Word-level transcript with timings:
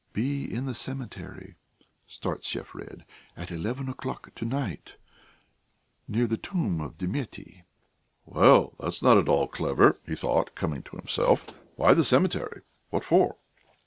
"Be 0.13 0.51
in 0.51 0.65
the 0.65 0.73
cemetery," 0.73 1.53
Startsev 2.09 2.73
read, 2.73 3.05
"at 3.37 3.51
eleven 3.51 3.87
o'clock 3.87 4.33
to 4.33 4.45
night, 4.45 4.93
near 6.07 6.25
the 6.25 6.37
tomb 6.37 6.81
of 6.81 6.97
Demetti." 6.97 7.65
"Well, 8.25 8.73
that's 8.79 9.03
not 9.03 9.19
at 9.19 9.29
all 9.29 9.47
clever," 9.47 9.99
he 10.03 10.15
thought, 10.15 10.55
coming 10.55 10.81
to 10.81 10.95
himself. 10.97 11.51
"Why 11.75 11.93
the 11.93 12.03
cemetery? 12.03 12.63
What 12.89 13.03
for?" 13.03 13.37